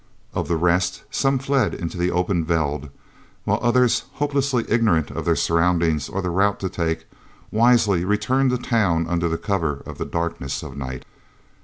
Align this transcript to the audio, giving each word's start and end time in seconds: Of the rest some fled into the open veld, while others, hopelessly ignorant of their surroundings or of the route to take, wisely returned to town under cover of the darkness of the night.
Of 0.33 0.47
the 0.47 0.57
rest 0.57 1.03
some 1.11 1.37
fled 1.37 1.75
into 1.75 1.95
the 1.95 2.09
open 2.09 2.43
veld, 2.43 2.89
while 3.43 3.59
others, 3.61 4.05
hopelessly 4.13 4.65
ignorant 4.67 5.11
of 5.11 5.25
their 5.25 5.35
surroundings 5.35 6.09
or 6.09 6.17
of 6.17 6.23
the 6.23 6.31
route 6.31 6.59
to 6.61 6.69
take, 6.69 7.05
wisely 7.51 8.03
returned 8.03 8.49
to 8.49 8.57
town 8.57 9.05
under 9.05 9.37
cover 9.37 9.83
of 9.85 9.99
the 9.99 10.05
darkness 10.05 10.63
of 10.63 10.71
the 10.71 10.77
night. 10.79 11.05